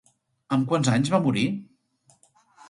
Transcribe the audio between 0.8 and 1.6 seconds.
anys va morir?